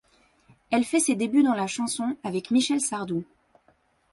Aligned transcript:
Elle 0.71 0.83
fait 0.83 0.99
ses 0.99 1.13
débuts 1.13 1.43
dans 1.43 1.53
la 1.53 1.67
chanson 1.67 2.17
avec 2.23 2.49
Michel 2.49 2.81
Sardou. 2.81 3.23